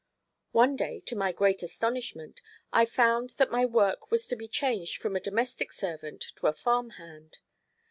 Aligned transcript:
One 0.51 0.75
day, 0.77 0.99
to 1.01 1.15
my 1.15 1.31
great 1.31 1.61
astonishment, 1.61 2.41
I 2.73 2.85
found 2.85 3.35
that 3.37 3.51
my 3.51 3.67
work 3.67 4.09
was 4.09 4.25
to 4.29 4.35
be 4.35 4.47
changed 4.47 4.97
from 4.99 5.15
a 5.15 5.19
domestic 5.19 5.71
servant 5.71 6.25
to 6.37 6.47
a 6.47 6.53
farm 6.53 6.89
hand. 6.97 7.37